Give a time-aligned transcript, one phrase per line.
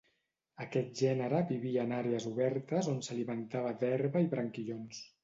[0.63, 5.05] Aquest gènere vivia en àrees obertes on s'alimentava d'herba i branquillons.